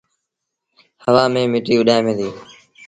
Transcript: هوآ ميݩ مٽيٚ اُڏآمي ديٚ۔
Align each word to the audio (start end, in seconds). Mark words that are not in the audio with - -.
هوآ 1.03 1.23
ميݩ 1.33 1.51
مٽيٚ 1.51 1.79
اُڏآمي 1.79 2.13
ديٚ۔ 2.17 2.33